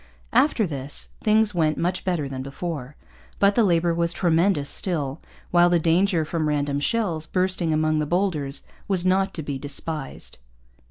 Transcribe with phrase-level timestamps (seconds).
[0.33, 2.95] After this, things went much better than before.
[3.37, 5.19] But the labour was tremendous still;
[5.51, 10.39] while the danger from random shells bursting among the boulders was not to be despised.